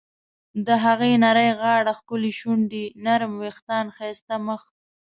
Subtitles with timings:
[0.65, 4.61] د هغې نرۍ غاړه، ښکلې شونډې، نرم ویښتان، ښایسته مخ..